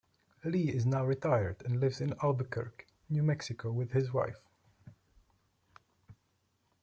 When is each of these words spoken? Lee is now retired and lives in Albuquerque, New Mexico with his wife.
Lee 0.43 0.67
is 0.69 0.87
now 0.87 1.05
retired 1.05 1.61
and 1.63 1.79
lives 1.79 2.01
in 2.01 2.15
Albuquerque, 2.23 2.85
New 3.09 3.21
Mexico 3.21 3.71
with 3.71 3.91
his 3.91 4.11
wife. 4.11 4.41